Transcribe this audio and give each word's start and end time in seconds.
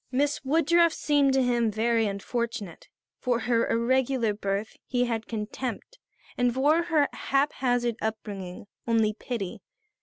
Miss 0.11 0.43
Woodruff 0.43 0.93
seemed 0.93 1.31
to 1.33 1.43
him 1.43 1.69
very 1.69 2.07
unfortunate. 2.07 2.89
For 3.19 3.41
her 3.41 3.69
irregular 3.69 4.33
birth 4.33 4.75
he 4.87 5.05
had 5.05 5.27
contempt 5.27 5.99
and 6.35 6.51
for 6.51 6.81
her 6.85 7.07
haphazard 7.13 7.97
upbringing 8.01 8.65
only 8.87 9.13
pity. 9.13 9.61